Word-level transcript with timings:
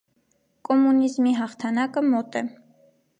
Կոմունիզմի 0.69 1.33
հաղթանակը 1.41 2.03
մոտ 2.09 2.39
է։ 2.41 2.43